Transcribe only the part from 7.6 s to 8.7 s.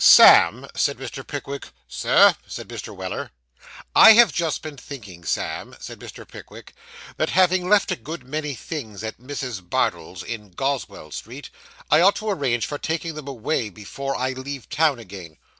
left a good many